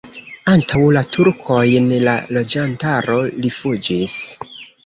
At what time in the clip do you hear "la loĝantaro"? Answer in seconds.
2.07-3.21